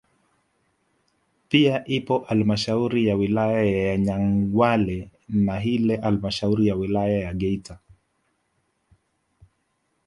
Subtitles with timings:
[1.49, 7.79] Pia ipo halmashauri ya wilaya ya Nyangwale na ile halmashauri ya wilaya ya Geita